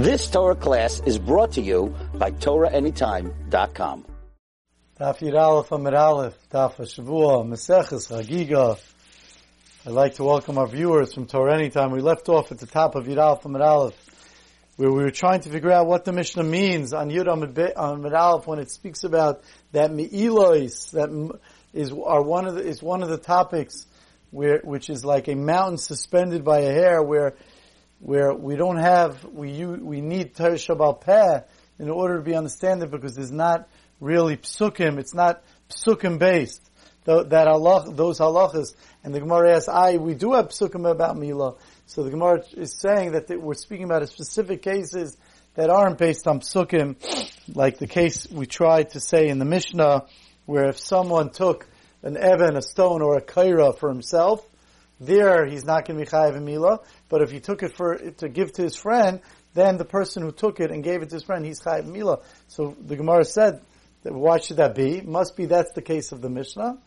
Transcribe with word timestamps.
This 0.00 0.30
Torah 0.30 0.56
class 0.56 1.02
is 1.04 1.18
brought 1.18 1.52
to 1.52 1.60
you 1.60 1.94
by 2.14 2.30
TorahAnytime.com. 2.30 4.06
Aleph 4.98 5.72
Aleph, 5.94 6.38
Shavua, 6.50 7.44
Chagiga. 7.44 8.80
I'd 9.84 9.92
like 9.92 10.14
to 10.14 10.24
welcome 10.24 10.56
our 10.56 10.66
viewers 10.66 11.12
from 11.12 11.26
Torah 11.26 11.54
Anytime. 11.54 11.90
We 11.90 12.00
left 12.00 12.30
off 12.30 12.50
at 12.50 12.60
the 12.60 12.66
top 12.66 12.94
of 12.94 13.04
Yud 13.04 13.18
Aleph 13.18 13.44
Aleph, 13.44 13.94
where 14.76 14.90
we 14.90 15.02
were 15.02 15.10
trying 15.10 15.40
to 15.40 15.50
figure 15.50 15.70
out 15.70 15.86
what 15.86 16.06
the 16.06 16.12
Mishnah 16.12 16.44
means 16.44 16.94
on 16.94 17.10
Yud 17.10 18.46
when 18.46 18.58
it 18.58 18.70
speaks 18.70 19.04
about 19.04 19.42
that 19.72 19.92
Me'ilois, 19.92 20.92
that 20.92 21.38
is 21.74 21.92
are 21.92 22.22
one 22.22 22.46
of 22.46 22.54
the, 22.54 22.66
is 22.66 22.82
one 22.82 23.02
of 23.02 23.10
the 23.10 23.18
topics 23.18 23.84
where, 24.30 24.60
which 24.64 24.88
is 24.88 25.04
like 25.04 25.28
a 25.28 25.34
mountain 25.34 25.76
suspended 25.76 26.42
by 26.42 26.60
a 26.60 26.72
hair 26.72 27.02
where, 27.02 27.34
where 28.00 28.34
we 28.34 28.56
don't 28.56 28.78
have, 28.78 29.24
we, 29.24 29.64
we 29.64 30.00
need 30.00 30.34
Torah 30.34 30.54
Shebaal 30.54 31.00
Peh 31.00 31.40
in 31.78 31.90
order 31.90 32.16
to 32.16 32.22
be 32.22 32.34
understood 32.34 32.90
because 32.90 33.14
there's 33.14 33.30
not 33.30 33.68
really 34.00 34.36
psukim. 34.36 34.98
It's 34.98 35.14
not 35.14 35.42
psukim 35.68 36.18
based. 36.18 36.62
that 37.04 37.46
Allah, 37.46 37.92
those 37.92 38.18
halachas, 38.18 38.74
and 39.04 39.14
the 39.14 39.20
Gemara 39.20 39.56
asks, 39.56 39.68
"I 39.68 39.96
we 39.96 40.14
do 40.14 40.32
have 40.32 40.48
psukim 40.48 40.90
about 40.90 41.16
Me'ila." 41.16 41.54
So 41.86 42.02
the 42.02 42.10
Gemara 42.10 42.42
is 42.56 42.74
saying 42.78 43.12
that 43.12 43.28
we're 43.30 43.54
speaking 43.54 43.84
about 43.84 44.06
specific 44.08 44.62
cases 44.62 45.16
that 45.54 45.70
aren't 45.70 45.98
based 45.98 46.26
on 46.26 46.40
psukim, 46.40 46.96
like 47.54 47.78
the 47.78 47.86
case 47.86 48.30
we 48.30 48.46
tried 48.46 48.90
to 48.90 49.00
say 49.00 49.28
in 49.28 49.38
the 49.38 49.44
Mishnah, 49.44 50.06
where 50.46 50.68
if 50.68 50.78
someone 50.78 51.30
took 51.30 51.66
an 52.02 52.16
even, 52.16 52.56
a 52.56 52.62
stone, 52.62 53.02
or 53.02 53.16
a 53.16 53.22
kaira 53.22 53.76
for 53.76 53.88
himself, 53.88 54.46
there 55.00 55.46
he's 55.46 55.64
not 55.64 55.86
going 55.86 55.98
to 55.98 56.04
be 56.04 56.10
chayiv 56.10 56.40
Me'ila. 56.40 56.80
But 57.08 57.22
if 57.22 57.30
he 57.30 57.40
took 57.40 57.62
it 57.62 57.74
for 57.74 57.96
to 57.96 58.28
give 58.28 58.52
to 58.52 58.62
his 58.62 58.76
friend, 58.76 59.20
then 59.54 59.78
the 59.78 59.84
person 59.84 60.22
who 60.22 60.30
took 60.30 60.60
it 60.60 60.70
and 60.70 60.84
gave 60.84 61.02
it 61.02 61.08
to 61.08 61.16
his 61.16 61.24
friend, 61.24 61.44
he's 61.44 61.60
chayiv 61.60 61.86
Me'ila. 61.86 62.20
So 62.48 62.76
the 62.80 62.96
Gemara 62.96 63.24
said 63.24 63.62
why 64.02 64.38
should 64.38 64.56
that 64.58 64.74
be? 64.74 65.00
Must 65.02 65.36
be 65.36 65.46
that's 65.46 65.72
the 65.72 65.82
case 65.82 66.12
of 66.12 66.20
the 66.20 66.30
Mishnah, 66.30 66.78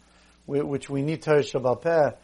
which 0.45 0.89
we 0.89 1.01
need 1.01 1.21
Torah 1.21 1.43
Shebaal 1.43 2.15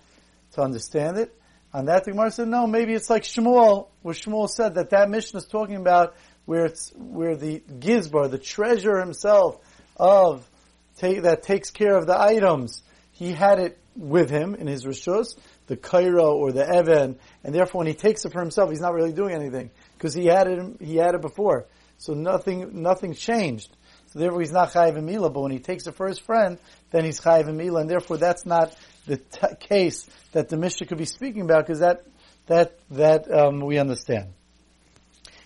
to 0.54 0.62
understand 0.62 1.18
it. 1.18 1.36
On 1.72 1.86
that, 1.86 2.06
the 2.06 2.12
Gemara 2.12 2.32
said, 2.32 2.48
no, 2.48 2.66
maybe 2.66 2.94
it's 2.94 3.10
like 3.10 3.24
Shmuel, 3.24 3.90
where 4.02 4.16
Shmuel 4.16 4.50
said 4.50 4.76
that 4.76 4.90
that 4.90 5.10
Mishnah 5.10 5.40
is 5.40 5.46
talking 5.46 5.76
about 5.76 6.16
where 6.46 6.66
it's, 6.66 6.92
where 6.96 7.36
the 7.36 7.60
Gizbar, 7.60 8.32
the 8.32 8.40
treasurer 8.40 9.00
himself 9.00 9.60
of, 9.96 10.50
take, 10.98 11.22
that 11.22 11.44
takes 11.44 11.70
care 11.70 11.96
of 11.96 12.08
the 12.08 12.20
items, 12.20 12.82
he 13.12 13.34
had 13.34 13.60
it 13.60 13.78
with 13.96 14.32
him 14.32 14.56
in 14.56 14.66
his 14.66 14.86
Rishus, 14.86 15.38
the 15.70 15.78
Kaira 15.78 16.26
or 16.26 16.52
the 16.52 16.68
Evan, 16.68 17.18
and 17.44 17.56
therefore 17.56 17.80
when 17.80 17.88
he 17.88 17.94
takes 17.94 18.26
it 18.26 18.34
for 18.34 18.42
himself, 18.42 18.72
he's 18.72 18.82
not 18.82 18.94
really 18.94 19.14
doing 19.14 19.36
anything, 19.36 19.70
because 19.94 20.16
he 20.16 20.26
had 20.26 20.48
it, 20.48 20.82
he 20.82 20.98
had 20.98 21.14
it 21.14 21.22
before. 21.22 21.68
So 22.00 22.14
nothing, 22.14 22.82
nothing 22.82 23.14
changed. 23.14 23.70
So 24.08 24.20
therefore 24.20 24.42
he's 24.42 24.52
not 24.52 24.74
chayiv 24.74 25.02
me'ila, 25.02 25.30
but 25.30 25.42
when 25.42 25.52
he 25.52 25.60
takes 25.60 25.86
it 25.86 25.94
for 25.94 26.08
his 26.08 26.18
friend, 26.18 26.58
then 26.90 27.06
he's 27.06 27.22
chayiv 27.22 27.54
me'ila, 27.54 27.82
and 27.82 27.90
therefore 27.90 28.18
that's 28.18 28.48
not 28.48 28.76
the 29.06 29.18
t- 29.18 29.56
case 29.60 30.10
that 30.32 30.50
the 30.50 30.58
Mishnah 30.58 30.88
could 30.88 30.98
be 30.98 31.06
speaking 31.06 31.44
about, 31.44 31.68
because 31.68 31.82
that, 31.82 32.04
that, 32.48 32.80
that, 32.90 33.32
um, 33.32 33.60
we 33.62 33.78
understand. 33.78 34.34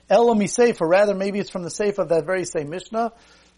Elam 0.10 0.42
or 0.80 0.88
rather 0.88 1.14
maybe 1.14 1.40
it's 1.40 1.50
from 1.50 1.64
the 1.64 1.70
safe 1.70 1.98
of 1.98 2.10
that 2.10 2.26
very 2.26 2.46
same 2.46 2.70
Mishnah, 2.70 3.12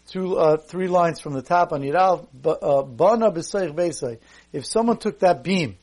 two, 0.08 0.36
uh, 0.36 0.56
three 0.56 0.88
lines 0.88 1.20
from 1.20 1.34
the 1.34 1.42
top 1.42 1.72
on 1.72 1.82
Yiral, 1.82 2.26
uh, 2.44 2.82
Bana 2.82 3.30
b'seich 3.30 4.18
If 4.52 4.66
someone 4.66 4.96
took 4.96 5.20
that 5.20 5.44
beam, 5.44 5.76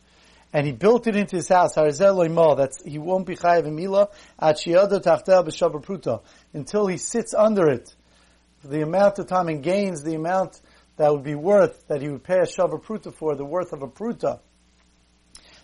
and 0.54 0.66
he 0.68 0.72
built 0.72 1.08
it 1.08 1.16
into 1.16 1.36
his 1.36 1.50
house. 1.50 1.73
That's 1.73 2.00
he 2.00 3.00
won't 3.00 3.26
be 3.26 3.36
chayiv 3.36 3.66
me'ila 3.72 4.09
until 6.54 6.88
he 6.88 6.98
sits 6.98 7.34
under 7.34 7.68
it 7.70 7.96
the 8.64 8.81
amount 8.81 9.20
of 9.20 9.28
time 9.28 9.50
and 9.50 9.62
gains 9.62 10.04
the 10.04 10.14
amount 10.14 10.62
that 10.96 11.12
would 11.12 11.24
be 11.24 11.36
worth 11.36 11.88
that 11.88 12.02
he 12.02 12.09
would 12.09 12.24
pay 12.24 12.38
a 12.38 12.44
shava 12.44 12.81
pruta 12.81 13.14
for 13.14 13.36
the 13.36 13.44
worth 13.44 13.74
of 13.74 13.81
a 13.81 13.88
pruta. 13.88 14.40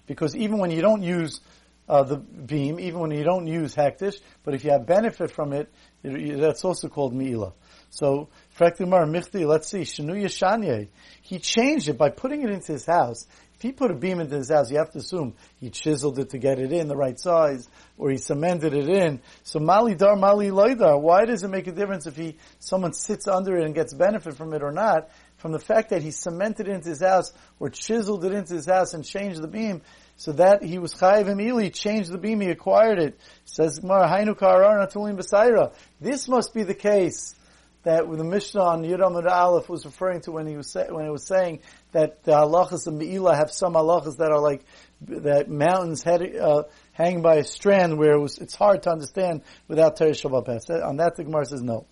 Because 0.07 0.35
even 0.35 0.57
when 0.57 0.71
you 0.71 0.81
don't 0.81 1.03
use 1.03 1.39
uh, 1.87 2.03
the 2.03 2.17
beam, 2.17 2.79
even 2.79 2.99
when 2.99 3.11
you 3.11 3.23
don't 3.23 3.47
use 3.47 3.75
hektish, 3.75 4.19
but 4.43 4.53
if 4.53 4.63
you 4.63 4.71
have 4.71 4.85
benefit 4.85 5.31
from 5.31 5.53
it, 5.53 5.71
it 6.03 6.39
that's 6.39 6.65
also 6.65 6.87
called 6.87 7.13
mi'ila. 7.13 7.53
So, 7.91 8.29
Michti, 8.59 9.45
let's 9.45 9.69
see, 9.69 9.81
Shanu 9.81 10.21
Yeshanye, 10.21 10.89
he 11.21 11.39
changed 11.39 11.89
it 11.89 11.97
by 11.97 12.09
putting 12.09 12.43
it 12.43 12.49
into 12.49 12.73
his 12.73 12.85
house. 12.85 13.25
If 13.55 13.63
he 13.63 13.71
put 13.73 13.91
a 13.91 13.93
beam 13.93 14.21
into 14.21 14.37
his 14.37 14.49
house, 14.49 14.71
you 14.71 14.77
have 14.77 14.91
to 14.91 14.99
assume 14.99 15.33
he 15.59 15.69
chiseled 15.69 16.17
it 16.19 16.29
to 16.29 16.37
get 16.37 16.59
it 16.59 16.71
in 16.71 16.87
the 16.87 16.95
right 16.95 17.19
size, 17.19 17.67
or 17.97 18.09
he 18.09 18.15
cemented 18.15 18.73
it 18.73 18.87
in. 18.87 19.19
So 19.43 19.59
mali 19.59 19.95
dar, 19.95 20.15
mali 20.15 20.49
loidar. 20.49 20.97
Why 21.01 21.25
does 21.25 21.43
it 21.43 21.49
make 21.49 21.67
a 21.67 21.73
difference 21.73 22.07
if 22.07 22.15
he 22.15 22.37
someone 22.59 22.93
sits 22.93 23.27
under 23.27 23.57
it 23.57 23.65
and 23.65 23.75
gets 23.75 23.93
benefit 23.93 24.37
from 24.37 24.53
it 24.53 24.63
or 24.63 24.71
not? 24.71 25.09
From 25.39 25.51
the 25.51 25.59
fact 25.59 25.89
that 25.89 26.01
he 26.01 26.11
cemented 26.11 26.69
it 26.69 26.73
into 26.73 26.87
his 26.87 27.01
house 27.01 27.33
or 27.59 27.69
chiseled 27.69 28.23
it 28.23 28.31
into 28.31 28.53
his 28.53 28.65
house 28.65 28.93
and 28.93 29.03
changed 29.03 29.41
the 29.41 29.47
beam, 29.49 29.81
so 30.15 30.31
that 30.33 30.63
he 30.63 30.79
was 30.79 30.93
chayiv 30.93 31.27
immediately, 31.27 31.69
changed 31.69 32.11
the 32.11 32.17
beam, 32.17 32.39
he 32.39 32.49
acquired 32.49 32.99
it. 32.99 33.19
Says 33.43 33.81
Hainu 33.81 34.37
Natulim 34.37 35.73
This 35.99 36.29
must 36.29 36.53
be 36.53 36.63
the 36.63 36.73
case 36.73 37.35
that 37.83 38.09
the 38.09 38.23
Mishnah 38.23 38.61
on 38.61 38.83
Yudam 38.83 39.25
Aleph 39.25 39.69
was 39.69 39.85
referring 39.85 40.21
to 40.21 40.31
when 40.31 40.47
he 40.47 40.57
was 40.57 40.69
say, 40.69 40.87
when 40.89 41.05
it 41.05 41.11
was 41.11 41.25
saying 41.25 41.59
that 41.91 42.23
the 42.23 42.33
halachas 42.33 42.87
of 42.87 42.93
Me'ilah 42.93 43.35
have 43.35 43.51
some 43.51 43.73
halachas 43.73 44.17
that 44.17 44.31
are 44.31 44.41
like 44.41 44.63
that 45.01 45.49
mountains 45.49 46.03
head, 46.03 46.21
uh, 46.35 46.63
hang 46.91 47.21
by 47.21 47.35
a 47.35 47.43
strand 47.43 47.97
where 47.97 48.13
it 48.13 48.19
was, 48.19 48.37
it's 48.37 48.55
hard 48.55 48.83
to 48.83 48.91
understand 48.91 49.43
without 49.67 49.95
Torah 49.95 50.11
Shebaal 50.11 50.83
On 50.83 50.97
that 50.97 51.15
the 51.15 51.23
Gemara 51.23 51.45
says 51.45 51.61
no. 51.61 51.85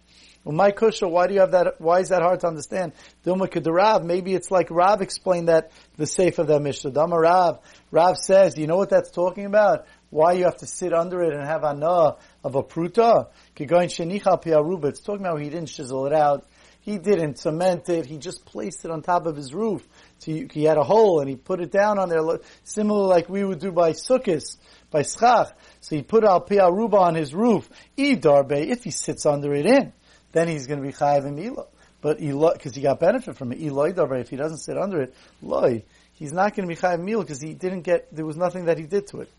Well, 0.48 0.56
my 0.56 0.72
kusha, 0.72 1.10
why 1.10 1.28
do 1.28 1.34
you 1.34 1.42
have 1.42 1.52
that? 1.52 1.82
Why 1.82 2.00
is 2.00 2.08
that 2.08 2.22
hard 2.22 2.40
to 2.40 2.48
understand? 2.48 2.94
Dilma 3.26 3.50
Rav, 3.70 4.06
maybe 4.06 4.34
it's 4.34 4.50
like 4.50 4.72
Rav 4.72 5.02
explained 5.02 5.50
that 5.50 5.72
the 5.98 6.08
safe 6.08 6.40
of 6.40 6.48
that 6.48 6.62
Mishnah. 6.62 6.92
Dama 6.92 7.20
Rav, 7.20 7.60
Rav 7.92 8.18
says, 8.18 8.58
you 8.58 8.66
know 8.66 8.78
what 8.78 8.90
that's 8.90 9.12
talking 9.12 9.46
about? 9.46 9.88
Why 10.10 10.34
you 10.34 10.46
have 10.46 10.58
to 10.58 10.68
sit 10.68 10.94
under 10.94 11.22
it 11.22 11.34
and 11.34 11.46
have 11.46 11.64
anah 11.64 12.16
of 12.44 12.56
a 12.56 12.64
pruta? 12.64 13.28
It's 13.58 15.00
talking 15.02 15.26
about 15.26 15.42
he 15.42 15.50
didn't 15.50 15.68
chisel 15.68 16.06
it 16.06 16.14
out. 16.14 16.46
He 16.80 16.98
didn't 16.98 17.38
cement 17.38 17.90
it. 17.90 18.06
He 18.06 18.18
just 18.18 18.46
placed 18.46 18.86
it 18.86 18.92
on 18.92 19.02
top 19.02 19.26
of 19.26 19.36
his 19.36 19.54
roof. 19.54 19.86
So 20.20 20.32
he 20.32 20.64
had 20.64 20.78
a 20.78 20.84
hole 20.84 21.20
and 21.20 21.30
he 21.30 21.36
put 21.36 21.60
it 21.60 21.70
down 21.70 22.00
on 22.00 22.08
there, 22.08 22.22
similar 22.64 23.06
like 23.06 23.28
we 23.28 23.44
would 23.44 23.60
do 23.60 23.74
by 23.74 23.92
sukkahs, 23.92 24.56
by 24.90 25.02
schach. 25.02 25.52
So 25.82 25.98
he 25.98 26.02
put 26.02 26.24
al 26.24 26.40
piaruba 26.40 26.98
on 27.02 27.16
his 27.16 27.34
roof. 27.34 27.70
Idarbe, 27.98 28.68
if 28.68 28.86
he 28.86 28.92
sits 28.92 29.26
under 29.26 29.54
it 29.54 29.66
in, 29.66 29.92
then 30.32 30.48
he's 30.48 30.68
going 30.68 30.80
to 30.82 30.88
be 30.88 30.94
chayiv 30.94 31.26
and 31.26 31.36
me'ila. 31.36 31.66
But 32.00 32.20
because 32.20 32.74
he 32.74 32.82
got 32.82 33.02
benefit 33.02 33.36
from 33.36 33.52
it, 33.52 33.62
Eloi 33.62 33.92
darbe, 33.92 34.22
if 34.22 34.30
he 34.30 34.38
doesn't 34.38 34.60
sit 34.60 34.78
under 34.78 35.02
it, 35.02 35.14
loy, 35.42 35.84
he's 36.14 36.32
not 36.32 36.56
going 36.56 36.70
to 36.70 36.74
be 36.74 36.80
chayiv 36.80 37.02
me'ila 37.02 37.24
because 37.24 37.42
he 37.42 37.54
didn't 37.54 37.82
get, 37.82 38.16
there 38.16 38.26
was 38.26 38.38
nothing 38.38 38.66
that 38.66 38.78
he 38.78 38.86
did 38.86 39.08
to 39.08 39.20
it. 39.22 39.30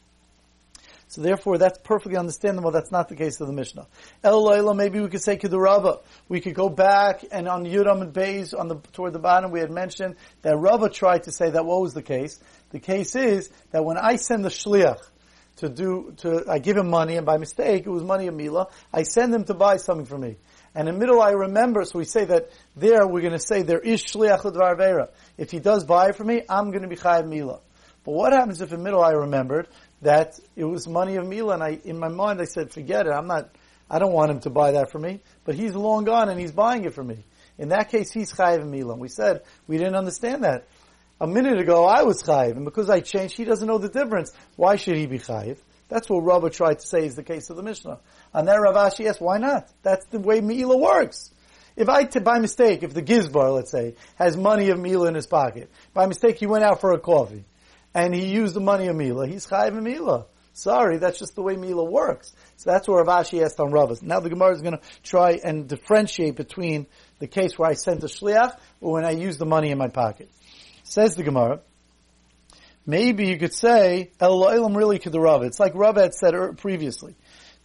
So 1.08 1.22
therefore, 1.22 1.56
that's 1.56 1.78
perfectly 1.78 2.18
understandable. 2.18 2.70
That's 2.70 2.92
not 2.92 3.08
the 3.08 3.16
case 3.16 3.40
of 3.40 3.46
the 3.46 3.52
Mishnah. 3.54 3.86
El 4.22 4.44
Laila, 4.44 4.74
maybe 4.74 5.00
we 5.00 5.08
could 5.08 5.22
say 5.22 5.38
Kedurava. 5.38 6.02
We 6.28 6.40
could 6.40 6.54
go 6.54 6.68
back 6.68 7.24
and 7.32 7.48
on 7.48 7.64
Yuram 7.64 8.02
and 8.02 8.12
Beis, 8.12 8.58
on 8.58 8.68
the, 8.68 8.76
toward 8.92 9.14
the 9.14 9.18
bottom, 9.18 9.50
we 9.50 9.60
had 9.60 9.70
mentioned 9.70 10.16
that 10.42 10.56
Rava 10.58 10.90
tried 10.90 11.22
to 11.22 11.32
say 11.32 11.48
that 11.48 11.64
what 11.64 11.80
was 11.80 11.94
the 11.94 12.02
case. 12.02 12.38
The 12.70 12.78
case 12.78 13.16
is 13.16 13.48
that 13.70 13.86
when 13.86 13.96
I 13.96 14.16
send 14.16 14.44
the 14.44 14.50
Shliach 14.50 15.00
to 15.56 15.70
do, 15.70 16.12
to, 16.18 16.44
I 16.46 16.58
give 16.58 16.76
him 16.76 16.90
money 16.90 17.16
and 17.16 17.24
by 17.24 17.38
mistake, 17.38 17.86
it 17.86 17.90
was 17.90 18.04
money 18.04 18.26
of 18.26 18.34
Me'ila, 18.34 18.68
I 18.92 19.04
send 19.04 19.34
him 19.34 19.44
to 19.44 19.54
buy 19.54 19.78
something 19.78 20.06
for 20.06 20.18
me. 20.18 20.36
And 20.74 20.90
in 20.90 20.94
the 20.94 21.00
middle 21.00 21.22
I 21.22 21.30
remember, 21.30 21.84
so 21.84 21.98
we 21.98 22.04
say 22.04 22.26
that 22.26 22.50
there 22.76 23.06
we're 23.06 23.22
going 23.22 23.32
to 23.32 23.38
say 23.38 23.62
there 23.62 23.80
is 23.80 24.02
Shliach 24.02 24.44
L'Dvar. 24.44 25.08
If 25.38 25.50
he 25.50 25.58
does 25.58 25.84
buy 25.84 26.10
it 26.10 26.16
for 26.16 26.24
me, 26.24 26.42
I'm 26.50 26.70
going 26.70 26.82
to 26.82 26.88
be 26.88 26.96
Chayav 26.96 27.26
Me'ila. 27.26 27.60
But 28.04 28.12
what 28.12 28.32
happens 28.32 28.60
if 28.60 28.72
in 28.72 28.78
the 28.78 28.84
middle 28.84 29.02
I 29.02 29.10
remembered 29.10 29.68
that 30.02 30.38
it 30.56 30.64
was 30.64 30.86
money 30.86 31.16
of 31.16 31.26
Me'ila, 31.26 31.54
and 31.54 31.62
I, 31.62 31.78
in 31.84 31.98
my 31.98 32.08
mind, 32.08 32.40
I 32.40 32.44
said, 32.44 32.70
forget 32.70 33.06
it. 33.06 33.12
I'm 33.12 33.26
not, 33.26 33.50
I 33.90 33.98
don't 33.98 34.12
want 34.12 34.30
him 34.30 34.40
to 34.40 34.50
buy 34.50 34.72
that 34.72 34.90
for 34.90 34.98
me. 34.98 35.20
But 35.44 35.54
he's 35.54 35.74
long 35.74 36.04
gone 36.04 36.28
and 36.28 36.38
he's 36.38 36.52
buying 36.52 36.84
it 36.84 36.94
for 36.94 37.02
me. 37.02 37.24
In 37.58 37.70
that 37.70 37.90
case, 37.90 38.12
he's 38.12 38.32
chayiv 38.32 38.64
Me'ila. 38.64 38.92
And 38.92 39.02
we 39.02 39.08
said 39.08 39.42
we 39.66 39.78
didn't 39.78 39.96
understand 39.96 40.44
that. 40.44 40.68
A 41.20 41.26
minute 41.26 41.60
ago, 41.60 41.84
I 41.84 42.04
was 42.04 42.22
chayiv, 42.22 42.52
and 42.52 42.64
because 42.64 42.88
I 42.88 43.00
changed, 43.00 43.36
he 43.36 43.44
doesn't 43.44 43.66
know 43.66 43.78
the 43.78 43.88
difference. 43.88 44.32
Why 44.54 44.76
should 44.76 44.96
he 44.96 45.06
be 45.06 45.18
chayiv? 45.18 45.58
That's 45.88 46.08
what 46.08 46.20
Rava 46.20 46.50
tried 46.50 46.78
to 46.80 46.86
say 46.86 47.06
is 47.06 47.16
the 47.16 47.22
case 47.22 47.50
of 47.50 47.56
the 47.56 47.62
Mishnah. 47.62 47.98
And 48.32 48.46
that 48.46 48.54
Rav 48.54 48.74
Ashi 48.74 49.08
asked, 49.08 49.20
why 49.20 49.38
not? 49.38 49.68
That's 49.82 50.04
the 50.06 50.20
way 50.20 50.40
Me'ila 50.40 50.76
works. 50.76 51.32
If 51.76 51.88
I, 51.88 52.04
by 52.04 52.38
mistake, 52.40 52.82
if 52.82 52.92
the 52.92 53.02
Gizbar, 53.02 53.54
let's 53.54 53.70
say, 53.70 53.94
has 54.16 54.36
money 54.36 54.68
of 54.68 54.78
Me'ila 54.78 55.08
in 55.08 55.14
his 55.14 55.26
pocket, 55.26 55.70
by 55.94 56.06
mistake 56.06 56.38
he 56.38 56.46
went 56.46 56.64
out 56.64 56.80
for 56.80 56.92
a 56.92 56.98
coffee, 56.98 57.44
and 57.98 58.14
he 58.14 58.26
used 58.26 58.54
the 58.54 58.60
money 58.60 58.86
of 58.86 58.94
Me'ila, 58.94 59.26
he's 59.26 59.46
Chayiv 59.46 59.82
Me'ila. 59.82 60.26
Sorry, 60.52 60.98
that's 60.98 61.18
just 61.18 61.34
the 61.34 61.42
way 61.42 61.56
Me'ila 61.56 61.84
works. 61.84 62.32
So 62.56 62.70
that's 62.70 62.88
where 62.88 63.02
Rav 63.02 63.24
Ashi 63.24 63.44
asked 63.44 63.58
on 63.58 63.70
Ravas. 63.70 64.02
Now 64.02 64.20
the 64.20 64.30
Gemara 64.30 64.54
is 64.54 64.62
going 64.62 64.78
to 64.78 64.82
try 65.02 65.38
and 65.42 65.68
differentiate 65.68 66.36
between 66.36 66.86
the 67.18 67.26
case 67.26 67.58
where 67.58 67.68
I 67.68 67.74
sent 67.74 68.04
a 68.04 68.06
shliach 68.06 68.56
or 68.80 68.92
when 68.92 69.04
I 69.04 69.12
use 69.12 69.36
the 69.36 69.46
money 69.46 69.70
in 69.70 69.78
my 69.78 69.88
pocket. 69.88 70.30
Says 70.84 71.16
the 71.16 71.24
Gemara, 71.24 71.60
maybe 72.86 73.26
you 73.26 73.36
could 73.36 73.52
say, 73.52 74.10
El 74.20 74.48
Elam 74.48 74.76
really 74.76 74.98
could 74.98 75.12
the 75.12 75.20
Rav. 75.20 75.42
It's 75.42 75.60
like 75.60 75.74
Rav 75.74 75.96
had 75.96 76.14
said 76.14 76.34
er, 76.34 76.52
previously, 76.52 77.16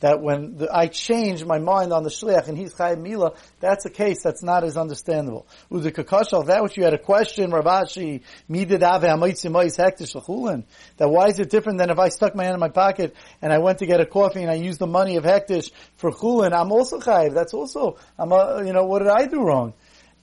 that 0.03 0.21
when 0.21 0.57
the, 0.57 0.69
I 0.69 0.87
change 0.87 1.45
my 1.45 1.59
mind 1.59 1.93
on 1.93 2.03
the 2.03 2.09
shliach 2.09 2.49
and 2.49 2.57
he's 2.57 2.73
chayiv 2.73 2.99
me'ila, 2.99 3.31
that's 3.61 3.85
a 3.85 3.89
case 3.89 4.21
that's 4.21 4.43
not 4.43 4.65
as 4.65 4.75
understandable. 4.75 5.47
Udikakashal, 5.71 6.47
that 6.47 6.61
which 6.61 6.75
you 6.75 6.83
had 6.83 6.93
a 6.93 6.97
question, 6.97 7.51
Rav 7.51 7.63
Ashi, 7.63 8.21
midid 8.49 8.83
ave 8.83 9.07
hektish 9.07 10.13
l'chulin, 10.13 10.65
that 10.97 11.07
why 11.07 11.27
is 11.27 11.39
it 11.39 11.49
different 11.49 11.77
than 11.77 11.89
if 11.89 11.97
I 11.99 12.09
stuck 12.09 12.35
my 12.35 12.43
hand 12.43 12.53
in 12.53 12.59
my 12.59 12.67
pocket 12.67 13.15
and 13.41 13.53
I 13.53 13.59
went 13.59 13.79
to 13.79 13.85
get 13.85 14.01
a 14.01 14.05
coffee 14.05 14.41
and 14.41 14.51
I 14.51 14.55
used 14.55 14.79
the 14.79 14.87
money 14.87 15.15
of 15.15 15.23
hektish 15.23 15.71
for 15.95 16.11
chulin, 16.11 16.51
I'm 16.51 16.73
also 16.73 16.99
chayiv, 16.99 17.33
that's 17.33 17.53
also, 17.53 17.95
I'm 18.19 18.33
a, 18.33 18.61
you 18.65 18.73
know, 18.73 18.83
what 18.83 18.99
did 18.99 19.07
I 19.07 19.25
do 19.27 19.41
wrong? 19.41 19.73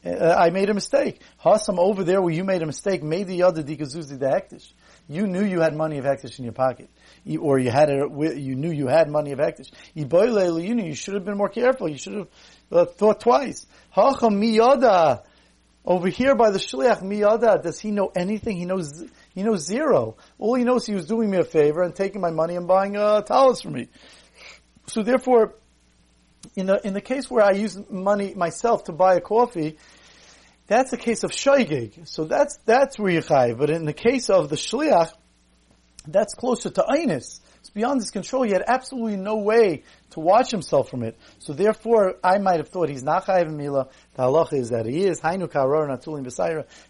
Uh, 0.05 0.35
I 0.38 0.50
made 0.50 0.70
a 0.70 0.75
mistake. 0.75 1.20
Hasam 1.44 1.79
over 1.79 2.05
there 2.05 2.23
where 2.23 2.32
you 2.32 2.44
made 2.44 2.62
a 2.62 2.67
mistake, 2.67 3.02
made 3.02 3.26
the 3.26 3.43
other 3.43 3.62
dikazuzi 3.62 4.19
the 4.19 4.26
hektish. 4.26 4.73
You 5.08 5.26
knew 5.26 5.44
you 5.44 5.61
had 5.61 5.75
money 5.75 5.99
of 5.99 6.05
hektish 6.05 6.38
in 6.38 6.44
your 6.44 6.55
pocket 6.55 6.88
or 7.38 7.58
you 7.58 7.70
had 7.70 7.91
it, 7.91 8.38
you 8.38 8.55
knew 8.55 8.70
you 8.70 8.87
had 8.87 9.11
money 9.11 9.32
of 9.32 9.38
hektish. 9.38 9.70
You 9.94 10.75
knew 10.75 10.85
you 10.85 10.94
should 10.94 11.14
have 11.14 11.25
been 11.25 11.37
more 11.37 11.49
careful. 11.49 11.88
You 11.88 11.99
should 11.99 12.14
have 12.14 12.29
uh, 12.73 12.85
thought 12.87 13.20
twice. 13.20 13.67
Hacham 13.94 14.41
miyada. 14.41 15.23
Over 15.85 16.08
here 16.08 16.35
by 16.35 16.50
the 16.50 16.58
shliach 16.58 17.03
miyada, 17.03 17.62
does 17.62 17.81
he 17.81 17.91
know 17.91 18.12
anything? 18.14 18.56
He 18.56 18.67
knows 18.67 19.03
he 19.35 19.43
knows 19.43 19.67
zero. 19.67 20.17
All 20.38 20.55
he 20.55 20.64
knows 20.64 20.87
he 20.87 20.94
was 20.94 21.06
doing 21.06 21.31
me 21.31 21.38
a 21.38 21.44
favor 21.44 21.82
and 21.82 21.94
taking 21.94 22.20
my 22.20 22.31
money 22.31 22.56
and 22.56 22.69
buying 22.69 22.96
uh, 22.96 23.23
towels 23.23 23.62
for 23.62 23.70
me. 23.70 23.88
So 24.87 25.03
therefore, 25.03 25.55
in 26.57 26.67
the 26.67 26.85
in 26.87 26.95
the 26.95 27.01
case 27.01 27.31
where 27.31 27.45
I 27.45 27.53
use 27.53 27.79
money 27.91 28.35
myself 28.35 28.85
to 28.85 28.93
buy 28.93 29.15
a 29.15 29.21
coffee, 29.21 29.79
that's 30.67 30.93
a 30.93 30.97
case 30.97 31.25
of 31.25 31.31
shoygig. 31.31 32.09
So 32.09 32.25
that's 32.25 32.59
that's 32.65 32.99
where 32.99 33.13
you 33.13 33.23
chai. 33.23 33.55
But 33.55 33.71
in 33.71 33.85
the 33.85 33.93
case 33.93 34.31
of 34.31 34.49
the 34.49 34.57
shliach, 34.57 35.13
that's 36.07 36.35
closer 36.35 36.71
to 36.71 36.83
Einis. 36.83 37.41
It's 37.61 37.71
beyond 37.71 38.01
his 38.01 38.11
control. 38.11 38.45
He 38.45 38.53
had 38.53 38.65
absolutely 38.67 39.17
no 39.17 39.37
way 39.37 39.85
to 40.11 40.21
watch 40.21 40.51
himself 40.51 40.89
from 40.89 41.03
it. 41.03 41.19
So 41.41 41.53
therefore, 41.53 42.17
I 42.25 42.39
might 42.39 42.57
have 42.57 42.69
thought 42.69 42.89
he's 42.89 43.03
not 43.03 43.27
chayiv 43.27 43.53
me'ila. 43.53 43.89
The 44.15 44.23
halacha 44.23 44.55
is 44.55 44.71
that 44.71 44.87
he 44.87 45.05
is. 45.05 45.21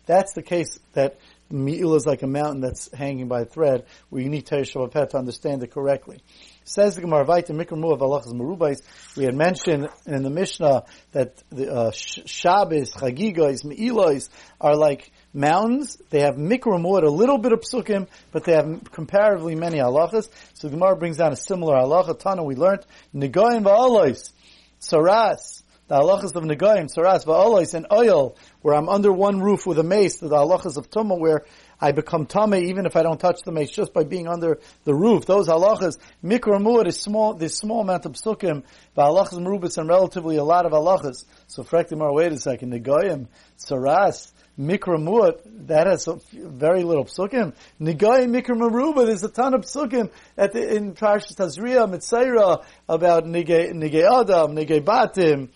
That's 0.07 0.33
the 0.33 0.43
case 0.43 0.79
that 0.93 1.19
me'ila 1.51 1.97
is 1.97 2.07
like 2.07 2.23
a 2.23 2.27
mountain 2.27 2.61
that's 2.61 2.93
hanging 2.93 3.29
by 3.29 3.43
a 3.43 3.45
thread, 3.45 3.85
where 4.09 4.23
you 4.23 4.29
need 4.29 4.47
Teresh 4.47 4.91
Pet 4.91 5.11
to 5.11 5.19
understand 5.19 5.63
it 5.63 5.73
correctly. 5.73 6.23
Says 6.65 6.95
the 6.95 7.01
Gemara 7.01 7.25
Vayta 7.25 7.51
Mikramu 7.51 7.93
of 7.93 8.01
Merubais. 8.33 8.81
We 9.17 9.25
had 9.25 9.35
mentioned 9.35 9.89
in 10.07 10.23
the 10.23 10.31
Mishnah 10.31 10.85
that 11.13 11.43
the 11.51 11.73
uh, 11.73 11.91
Shabbos, 11.91 12.93
Chagigos, 12.93 13.65
Me'ilois 13.65 14.29
are 14.61 14.77
like 14.77 15.11
mountains. 15.33 15.97
They 16.11 16.21
have 16.21 16.37
mikramut, 16.37 17.03
a 17.03 17.11
little 17.11 17.39
bit 17.39 17.53
of 17.53 17.61
psukim, 17.61 18.09
but 18.31 18.45
they 18.45 18.53
have 18.53 18.91
comparatively 18.93 19.55
many 19.55 19.79
halachas. 19.79 20.29
So 20.55 20.69
the 20.69 20.77
Gemara 20.77 20.97
brings 20.97 21.17
down 21.17 21.33
a 21.33 21.37
similar 21.37 21.75
halacha. 21.75 22.19
Tana 22.19 22.45
we 22.45 22.55
learned 22.55 22.85
negoyim 23.15 23.65
va'alois, 23.65 24.33
saras. 24.81 25.60
The 25.91 25.97
halachas 25.97 26.37
of 26.37 26.45
negoyim, 26.45 26.87
saras 26.87 27.27
va'alois, 27.27 27.75
and 27.75 27.85
oil, 27.93 28.37
where 28.63 28.77
I'm 28.77 28.89
under 28.89 29.13
one 29.13 29.41
roof 29.41 29.67
with 29.67 29.77
a 29.81 29.83
mace. 29.83 30.19
The 30.19 30.29
halachas 30.29 30.77
of 30.77 30.89
tumah, 30.89 31.19
where 31.19 31.45
I 31.81 31.91
become 31.91 32.27
tame 32.27 32.55
even 32.55 32.87
if 32.87 32.95
I 32.95 33.03
don't 33.03 33.19
touch 33.19 33.41
the 33.45 33.51
mace 33.51 33.73
just 33.73 33.93
by 33.93 34.05
being 34.05 34.29
under 34.29 34.61
the 34.85 34.95
roof. 34.95 35.27
Those 35.27 35.49
halachas, 35.49 35.99
mikramut 36.23 36.87
is 36.87 37.01
small, 37.01 37.35
this 37.35 37.57
small 37.57 37.81
amount 37.81 38.07
of 38.07 38.13
psukim, 38.13 38.63
the 38.95 39.03
halachas 39.03 39.41
merubitz 39.41 39.79
and 39.79 39.89
relatively 39.89 40.37
a 40.37 40.45
lot 40.45 40.65
of 40.65 40.71
halachas. 40.71 41.25
So 41.49 41.65
frektimar, 41.65 42.15
wait 42.15 42.31
a 42.31 42.39
second, 42.39 42.73
negoyim, 42.73 43.27
saras, 43.59 44.31
Mikra 44.61 44.99
Muat, 44.99 45.41
that 45.69 45.87
has 45.87 46.07
very 46.33 46.83
little 46.83 47.07
psukim. 47.07 47.55
Nigai 47.81 48.27
Mikra 48.29 48.55
Maruba, 48.57 49.07
there's 49.07 49.25
a 49.25 49.31
ton 49.31 49.55
of 49.55 49.63
psukim 49.63 50.11
at 50.37 50.53
the, 50.53 50.77
in 50.77 50.93
Parshas 50.93 51.35
Tazria, 51.35 51.89
Metzora, 51.91 52.63
about 52.87 53.25
Nigay 53.25 53.71
Adam, 53.71 54.55
Nigay 54.55 54.83
Batim, 54.83 55.49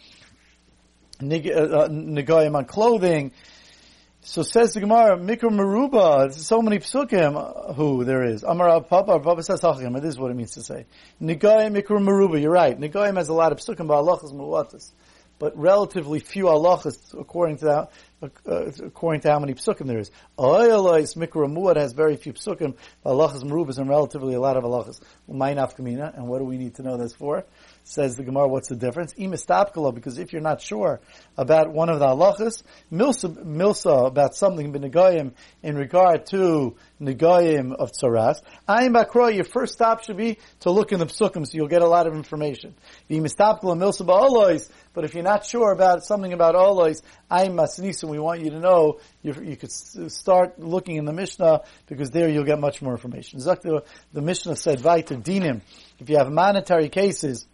Nigayim 1.31 2.55
uh, 2.55 2.55
uh, 2.55 2.59
on 2.59 2.65
clothing. 2.65 3.33
So 4.23 4.43
says 4.43 4.73
the 4.73 4.81
Gemara, 4.81 5.19
Mikra 5.19 5.51
Maruba, 5.51 6.33
so 6.33 6.63
many 6.63 6.79
psukim, 6.79 7.75
who 7.75 8.05
there 8.05 8.25
is. 8.25 8.43
Amar 8.43 8.81
Papa, 8.81 9.21
Papa 9.21 9.43
says 9.43 9.61
this 9.61 10.05
is 10.05 10.19
what 10.19 10.31
it 10.31 10.35
means 10.35 10.53
to 10.53 10.63
say. 10.63 10.87
Nigayim 11.21 11.77
Mikra 11.77 11.99
Maruba, 12.01 12.41
you're 12.41 12.51
right. 12.51 12.79
Nigayim 12.79 13.17
has 13.17 13.29
a 13.29 13.35
lot 13.35 13.53
of 13.53 13.59
psukim, 13.59 13.87
but 13.87 13.95
Allah 13.95 14.19
is 14.25 14.33
muwatas 14.33 14.93
but 15.39 15.57
relatively 15.57 16.21
few 16.21 16.45
halachas 16.45 17.19
according 17.19 17.59
to 17.59 17.65
that, 17.67 17.79
uh, 17.79 17.87
according 18.23 19.21
to 19.21 19.31
how 19.31 19.39
many 19.39 19.55
psukim 19.55 19.87
there 19.87 19.99
is. 19.99 20.11
Oyalais 20.39 21.17
mikra 21.17 21.47
muad 21.47 21.77
has 21.77 21.93
very 21.93 22.17
few 22.17 22.33
psukim, 22.33 22.75
halachas 23.05 23.43
merubas 23.43 23.79
and 23.79 23.89
relatively 23.89 24.35
a 24.35 24.41
lot 24.41 24.57
of 24.57 24.65
halachas. 24.65 25.01
And 25.29 26.29
what 26.29 26.39
do 26.39 26.45
we 26.45 26.57
need 26.57 26.77
to 26.77 26.83
know 26.83 26.97
this 26.97 27.13
for? 27.15 27.45
Says 27.87 28.17
the 28.17 28.25
Gemara, 28.25 28.49
what's 28.49 28.69
the 28.69 28.77
difference? 28.77 29.13
Imistapkala, 29.15 29.95
because 29.95 30.19
if 30.19 30.33
you're 30.33 30.41
not 30.41 30.63
sure 30.63 31.01
about 31.37 31.71
one 31.71 31.91
of 31.91 31.99
the 31.99 32.07
halachas, 32.07 32.63
milsa, 32.91 33.45
milsa 33.45 34.07
about 34.07 34.35
something 34.35 34.73
benegayim 34.73 35.33
in 35.63 35.77
regard 35.77 36.25
to 36.27 36.77
negayim 37.01 37.75
of 37.75 37.93
tzaras, 37.93 38.41
ayim 38.67 38.95
bakra, 38.95 39.35
your 39.35 39.45
first 39.45 39.75
stop 39.75 40.03
should 40.03 40.17
be 40.17 40.39
to 40.61 40.71
look 40.71 40.93
in 40.93 40.99
the 40.99 41.07
psukim, 41.07 41.47
so 41.47 41.51
you'll 41.53 41.69
get 41.69 41.83
a 41.83 41.89
lot 41.89 42.07
of 42.07 42.15
information. 42.15 42.75
Imistapkala 43.11 43.77
milsa 43.77 44.07
ba'alois, 44.07 44.71
but 44.95 45.05
if 45.05 45.13
you're 45.15 45.23
not 45.23 45.45
sure 45.45 45.71
about 45.71 46.05
something 46.05 46.33
about 46.33 46.55
olois, 46.55 47.03
ayim 47.31 47.55
masnisim, 48.05 48.11
we 48.11 48.19
want 48.19 48.41
you 48.41 48.51
to 48.51 48.61
know, 48.61 49.01
you, 49.23 49.35
you 49.43 49.57
could 49.57 49.73
start 49.73 50.59
looking 50.59 50.97
in 50.97 51.05
the 51.05 51.13
Mishnah, 51.13 51.63
because 51.87 52.11
there 52.11 52.29
you'll 52.29 52.45
get 52.45 52.59
much 52.59 52.83
more 52.83 52.93
information. 52.93 53.39
The, 53.41 53.85
the 54.13 54.23
Mishnah 54.23 54.57
said, 54.57 54.79
Vaita 54.79 55.23
dinim, 55.23 55.63
if 55.99 56.09
you 56.09 56.17
have 56.17 56.31
monetary 56.31 56.89
cases, 56.89 57.47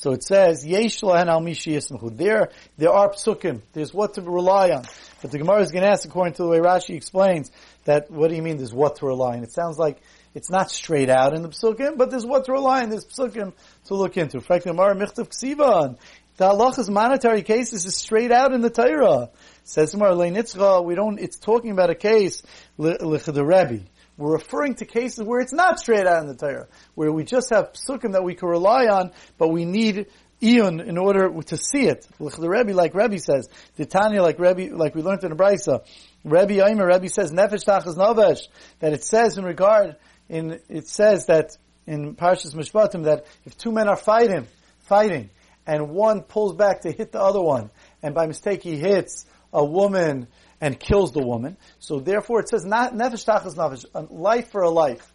so 0.00 0.12
it 0.12 0.24
says, 0.24 0.64
Yesh 0.64 1.00
lahen 1.00 1.26
al 1.26 1.42
mishi 1.42 2.16
There, 2.16 2.50
there 2.78 2.90
are 2.90 3.10
psukim. 3.10 3.60
There's 3.74 3.92
what 3.92 4.14
to 4.14 4.22
rely 4.22 4.70
on. 4.70 4.84
But 5.20 5.30
the 5.30 5.36
Gemara 5.36 5.60
is 5.60 5.72
going 5.72 5.84
to 5.84 5.90
ask, 5.90 6.06
according 6.06 6.34
to 6.34 6.42
the 6.42 6.48
way 6.48 6.58
Rashi 6.58 6.94
explains, 6.94 7.50
that 7.84 8.10
what 8.10 8.30
do 8.30 8.36
you 8.36 8.40
mean 8.40 8.56
there's 8.56 8.72
what 8.72 8.96
to 8.96 9.06
rely 9.06 9.36
on? 9.36 9.42
It 9.42 9.52
sounds 9.52 9.78
like 9.78 9.98
it's 10.32 10.48
not 10.48 10.70
straight 10.70 11.10
out 11.10 11.34
in 11.34 11.42
the 11.42 11.50
psukim, 11.50 11.98
but 11.98 12.10
there's 12.10 12.24
what 12.24 12.46
to 12.46 12.52
rely 12.52 12.82
on. 12.82 12.88
There's 12.88 13.04
psukim 13.04 13.52
to 13.86 13.94
look 13.94 14.16
into. 14.16 14.40
Frankly, 14.40 14.72
Gemara 14.72 14.94
michtav 14.94 15.28
ksivan. 15.28 15.98
The 16.40 16.48
halacha's 16.48 16.88
monetary 16.88 17.42
cases 17.42 17.84
is 17.84 17.94
straight 17.94 18.32
out 18.32 18.54
in 18.54 18.62
the 18.62 18.70
Torah. 18.70 19.28
Says 19.64 19.94
we 19.94 20.94
don't, 20.94 21.18
it's 21.18 21.38
talking 21.38 21.70
about 21.70 21.90
a 21.90 21.94
case, 21.94 22.42
Rebbe. 22.78 23.80
We're 24.16 24.32
referring 24.32 24.76
to 24.76 24.86
cases 24.86 25.22
where 25.22 25.40
it's 25.40 25.52
not 25.52 25.78
straight 25.78 26.06
out 26.06 26.22
in 26.22 26.28
the 26.28 26.34
Torah, 26.34 26.68
where 26.94 27.12
we 27.12 27.24
just 27.24 27.50
have 27.50 27.74
psukim 27.74 28.12
that 28.12 28.24
we 28.24 28.34
can 28.34 28.48
rely 28.48 28.86
on, 28.86 29.12
but 29.36 29.48
we 29.48 29.66
need 29.66 30.06
Iyun 30.40 30.82
in 30.82 30.96
order 30.96 31.28
to 31.42 31.56
see 31.58 31.82
it. 31.82 32.08
The 32.18 32.48
Rebbe, 32.48 32.72
like 32.72 32.94
Rebbe 32.94 33.18
says, 33.18 33.46
the 33.76 33.84
Tanya, 33.84 34.22
like 34.22 34.38
Rebbe, 34.38 34.74
like 34.74 34.94
we 34.94 35.02
learned 35.02 35.22
in 35.24 35.28
the 35.28 35.36
Brisa, 35.36 35.84
Rebbe 36.24 36.66
Aimer, 36.66 36.86
Rebbe 36.86 37.10
says, 37.10 37.32
Nefesh 37.32 37.66
Tachas 37.66 37.96
Nefesh, 37.96 38.48
that 38.78 38.94
it 38.94 39.04
says 39.04 39.36
in 39.36 39.44
regard, 39.44 39.96
in, 40.30 40.58
it 40.70 40.88
says 40.88 41.26
that 41.26 41.50
in 41.86 42.14
Parshas 42.14 42.54
Mishpatim 42.54 43.04
that 43.04 43.26
if 43.44 43.58
two 43.58 43.72
men 43.72 43.88
are 43.88 43.96
fighting, 43.96 44.46
fighting, 44.78 45.28
and 45.66 45.90
one 45.90 46.22
pulls 46.22 46.54
back 46.54 46.82
to 46.82 46.90
hit 46.90 47.12
the 47.12 47.20
other 47.20 47.40
one, 47.40 47.70
and 48.02 48.14
by 48.14 48.26
mistake 48.26 48.62
he 48.62 48.76
hits 48.76 49.26
a 49.52 49.64
woman 49.64 50.28
and 50.60 50.78
kills 50.78 51.12
the 51.12 51.24
woman. 51.24 51.56
So 51.78 52.00
therefore 52.00 52.40
it 52.40 52.48
says 52.48 52.64
not 52.64 52.94
nefesh 52.94 53.24
tachas 53.24 53.56
nefesh, 53.56 53.84
a 53.94 54.02
life 54.12 54.50
for 54.50 54.62
a 54.62 54.70
life, 54.70 55.12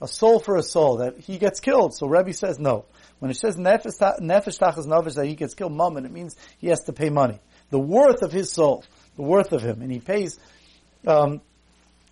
a 0.00 0.08
soul 0.08 0.40
for 0.40 0.56
a 0.56 0.62
soul, 0.62 0.98
that 0.98 1.18
he 1.18 1.38
gets 1.38 1.60
killed. 1.60 1.94
So 1.94 2.06
Rebbe 2.06 2.32
says 2.32 2.58
no. 2.58 2.86
When 3.18 3.30
it 3.30 3.36
says 3.36 3.56
nefesh 3.56 3.98
tachas 3.98 4.86
nefesh 4.86 5.14
that 5.14 5.26
he 5.26 5.34
gets 5.34 5.54
killed, 5.54 5.72
moment, 5.72 6.06
it 6.06 6.12
means 6.12 6.36
he 6.58 6.68
has 6.68 6.80
to 6.84 6.92
pay 6.92 7.10
money. 7.10 7.38
The 7.70 7.78
worth 7.78 8.22
of 8.22 8.32
his 8.32 8.50
soul, 8.50 8.84
the 9.16 9.22
worth 9.22 9.52
of 9.52 9.62
him, 9.62 9.82
and 9.82 9.92
he 9.92 10.00
pays. 10.00 10.38
Um, 11.06 11.40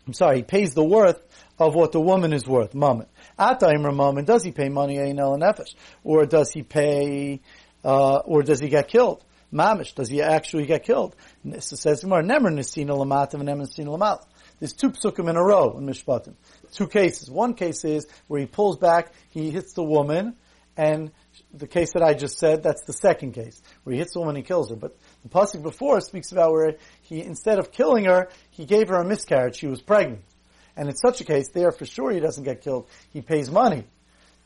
I'm 0.08 0.14
sorry, 0.14 0.38
he 0.38 0.42
pays 0.42 0.72
the 0.72 0.82
worth 0.82 1.20
of 1.58 1.74
what 1.74 1.92
the 1.92 2.00
woman 2.00 2.32
is 2.32 2.46
worth, 2.46 2.74
moment. 2.74 3.10
Ataimer 3.38 3.94
moment, 3.94 4.26
does 4.26 4.42
he 4.42 4.52
pay 4.52 4.70
money 4.70 4.96
el 4.96 5.36
nefesh, 5.36 5.74
or 6.02 6.24
does 6.24 6.50
he 6.50 6.62
pay, 6.62 7.42
uh, 7.84 8.16
or 8.24 8.42
does 8.42 8.58
he 8.58 8.70
get 8.70 8.88
killed? 8.88 9.22
Mamish, 9.52 9.94
does 9.94 10.08
he 10.08 10.22
actually 10.22 10.64
get 10.64 10.84
killed? 10.84 11.14
It 11.44 11.62
says 11.62 12.02
more, 12.06 12.22
never 12.22 12.48
nisina 12.48 12.96
lamatim 12.96 13.34
and 13.34 13.44
never 13.44 13.60
nisina 13.60 13.98
lamal. 13.98 14.24
There's 14.60 14.72
two 14.72 14.92
psukim 14.92 15.28
in 15.28 15.36
a 15.36 15.44
row 15.44 15.76
in 15.76 15.84
Mishpatim. 15.84 16.36
Two 16.72 16.88
cases. 16.88 17.30
One 17.30 17.52
case 17.52 17.84
is 17.84 18.06
where 18.28 18.40
he 18.40 18.46
pulls 18.46 18.78
back, 18.78 19.12
he 19.28 19.50
hits 19.50 19.74
the 19.74 19.84
woman, 19.84 20.36
and 20.74 21.12
the 21.52 21.66
case 21.66 21.92
that 21.92 22.02
I 22.02 22.14
just 22.14 22.38
said, 22.38 22.62
that's 22.62 22.84
the 22.84 22.94
second 22.94 23.32
case, 23.32 23.60
where 23.84 23.92
he 23.92 23.98
hits 23.98 24.14
the 24.14 24.20
woman 24.20 24.36
and 24.36 24.46
kills 24.46 24.70
her. 24.70 24.76
But 24.76 24.96
the 25.22 25.28
pasuk 25.28 25.62
before 25.62 26.00
speaks 26.00 26.32
about 26.32 26.52
where 26.52 26.76
he, 27.02 27.22
instead 27.22 27.58
of 27.58 27.72
killing 27.72 28.04
her, 28.04 28.28
he 28.50 28.64
gave 28.64 28.88
her 28.88 28.96
a 28.96 29.04
miscarriage. 29.04 29.56
She 29.56 29.66
was 29.66 29.80
pregnant. 29.80 30.22
And 30.76 30.88
in 30.88 30.96
such 30.96 31.20
a 31.20 31.24
case, 31.24 31.48
there 31.48 31.72
for 31.72 31.86
sure 31.86 32.10
he 32.12 32.20
doesn't 32.20 32.44
get 32.44 32.62
killed. 32.62 32.88
He 33.12 33.20
pays 33.20 33.50
money. 33.50 33.84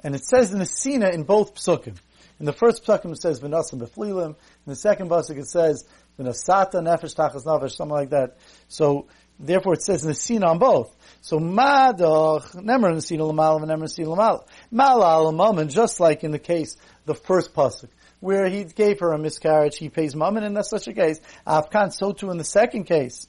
And 0.02 0.14
it 0.14 0.24
says 0.24 0.52
in 0.52 0.58
the 0.58 0.66
Sina 0.66 1.10
in 1.10 1.24
both 1.24 1.54
psukim. 1.54 1.96
In 2.40 2.46
the 2.46 2.52
first 2.52 2.84
psukim 2.84 3.12
it 3.12 3.20
says 3.20 3.40
v'nasim 3.40 3.80
beflilim. 3.80 4.30
In 4.30 4.36
the 4.66 4.76
second 4.76 5.10
pasuk 5.10 5.38
it 5.38 5.48
says 5.48 5.84
v'nasata 6.18 6.76
nefesh 6.76 7.14
tachas 7.14 7.44
nefesh, 7.44 7.72
something 7.72 7.94
like 7.94 8.10
that. 8.10 8.38
So 8.68 9.06
Therefore, 9.38 9.74
it 9.74 9.82
says 9.82 10.02
in 10.04 10.08
the 10.08 10.14
Nesina 10.14 10.46
on 10.46 10.58
both. 10.58 10.94
So 11.20 11.38
Madoch, 11.38 12.54
Nemer 12.54 12.94
Nesina 12.94 13.28
Lamal, 13.28 13.62
and 13.62 13.70
Nemer 13.70 13.88
Nesina 13.88 14.16
Lamal. 14.16 14.46
Malal 14.72 15.68
just 15.68 15.98
like 15.98 16.22
in 16.22 16.30
the 16.30 16.38
case, 16.38 16.76
the 17.06 17.14
first 17.14 17.52
pasuk, 17.52 17.88
where 18.22 18.48
he 18.48 18.62
gave 18.62 19.00
her 19.00 19.12
a 19.12 19.18
miscarriage, 19.18 19.76
he 19.76 19.88
pays 19.88 20.14
Mammon, 20.14 20.44
and 20.44 20.56
that's 20.56 20.70
such 20.70 20.86
a 20.86 20.92
case. 20.92 21.20
Afkan, 21.44 21.92
so 21.92 22.12
too 22.12 22.30
in 22.30 22.38
the 22.38 22.44
second 22.44 22.84
case. 22.84 23.26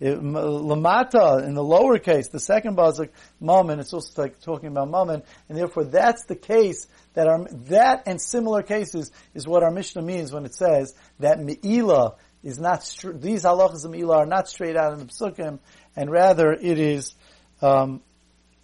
Lamata, 0.00 1.44
in 1.44 1.54
the 1.54 1.64
lower 1.64 1.98
case, 1.98 2.28
the 2.28 2.38
second 2.38 2.76
pasuk, 2.76 3.08
Mammon, 3.40 3.80
it's 3.80 3.92
also 3.92 4.22
like 4.22 4.40
talking 4.40 4.68
about 4.68 4.88
Mammon, 4.88 5.24
and 5.48 5.58
therefore 5.58 5.82
that's 5.82 6.26
the 6.26 6.36
case 6.36 6.86
that 7.14 7.26
our, 7.26 7.48
that 7.68 8.04
and 8.06 8.22
similar 8.22 8.62
cases 8.62 9.10
is 9.34 9.48
what 9.48 9.64
our 9.64 9.72
Mishnah 9.72 10.02
means 10.02 10.32
when 10.32 10.44
it 10.44 10.54
says 10.54 10.94
that 11.18 11.40
Me'ila 11.40 12.14
is 12.44 12.60
not, 12.60 12.82
these 13.14 13.42
halachas 13.42 13.84
of 13.84 13.90
Me'ila 13.90 14.18
are 14.18 14.26
not 14.26 14.48
straight 14.48 14.76
out 14.76 14.92
in 14.92 15.00
the 15.00 15.06
psukim, 15.06 15.58
and 15.96 16.08
rather 16.08 16.52
it 16.52 16.78
is, 16.78 17.16
um, 17.62 18.00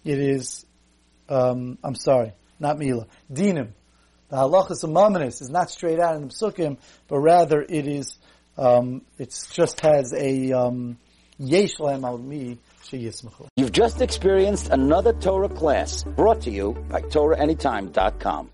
it 0.05 0.17
is, 0.17 0.65
um, 1.27 1.77
I'm 1.83 1.95
sorry, 1.95 2.31
not 2.57 2.77
Me'ila, 2.77 3.07
Dinim. 3.29 3.73
The 4.33 4.39
halachas 4.39 4.83
Mamonis 4.83 5.43
is 5.43 5.51
not 5.51 5.69
straight 5.69 5.99
out 5.99 6.15
in 6.15 6.23
the 6.23 6.33
psukim, 6.33 6.79
but 7.07 7.19
rather 7.19 7.61
it 7.61 7.85
is, 7.85 8.17
um, 8.57 9.03
it 9.19 9.31
just 9.51 9.81
has 9.81 10.11
a, 10.11 10.51
um, 10.53 10.97
yesh 11.37 11.79
al 11.79 12.17
mi. 12.17 12.57
You've 13.55 13.71
just 13.71 14.01
experienced 14.01 14.69
another 14.69 15.13
Torah 15.13 15.49
class 15.49 16.03
brought 16.03 16.41
to 16.41 16.51
you 16.51 16.73
by 16.89 17.01
TorahAnytime.com. 17.01 18.49